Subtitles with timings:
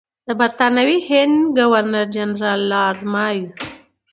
[0.27, 3.47] د برټانوي هند ګورنر جنرال لارډ مایو.